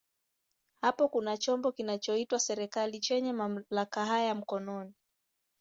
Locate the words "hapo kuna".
0.81-1.37